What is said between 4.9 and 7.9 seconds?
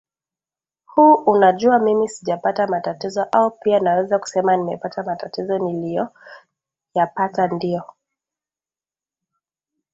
Matatizo niliyoyapata ndiyo